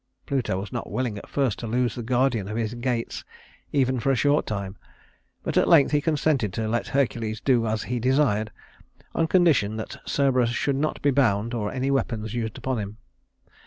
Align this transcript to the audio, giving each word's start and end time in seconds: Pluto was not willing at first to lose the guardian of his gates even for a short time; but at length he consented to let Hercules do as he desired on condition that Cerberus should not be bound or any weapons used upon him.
Pluto 0.25 0.59
was 0.59 0.73
not 0.73 0.89
willing 0.91 1.19
at 1.19 1.29
first 1.29 1.59
to 1.59 1.67
lose 1.67 1.93
the 1.93 2.01
guardian 2.01 2.47
of 2.47 2.57
his 2.57 2.73
gates 2.73 3.23
even 3.71 3.99
for 3.99 4.09
a 4.09 4.15
short 4.15 4.47
time; 4.47 4.75
but 5.43 5.57
at 5.57 5.67
length 5.69 5.91
he 5.91 6.01
consented 6.01 6.51
to 6.53 6.67
let 6.67 6.87
Hercules 6.87 7.39
do 7.39 7.67
as 7.67 7.83
he 7.83 7.99
desired 7.99 8.49
on 9.13 9.27
condition 9.27 9.77
that 9.77 9.97
Cerberus 10.07 10.49
should 10.49 10.75
not 10.75 11.03
be 11.03 11.11
bound 11.11 11.53
or 11.53 11.71
any 11.71 11.91
weapons 11.91 12.33
used 12.33 12.57
upon 12.57 12.79
him. 12.79 12.97